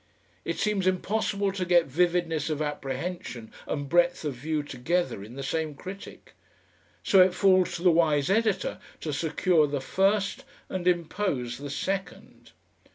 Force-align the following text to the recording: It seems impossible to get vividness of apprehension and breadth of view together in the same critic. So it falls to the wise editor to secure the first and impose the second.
It 0.45 0.57
seems 0.57 0.87
impossible 0.87 1.51
to 1.51 1.63
get 1.63 1.85
vividness 1.85 2.49
of 2.49 2.59
apprehension 2.59 3.53
and 3.67 3.87
breadth 3.87 4.25
of 4.25 4.33
view 4.33 4.63
together 4.63 5.23
in 5.23 5.35
the 5.35 5.43
same 5.43 5.75
critic. 5.75 6.33
So 7.03 7.21
it 7.21 7.35
falls 7.35 7.75
to 7.75 7.83
the 7.83 7.91
wise 7.91 8.27
editor 8.27 8.79
to 9.01 9.13
secure 9.13 9.67
the 9.67 9.79
first 9.79 10.43
and 10.69 10.87
impose 10.87 11.59
the 11.59 11.69
second. 11.69 12.53